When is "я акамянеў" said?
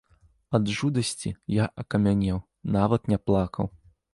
1.57-2.41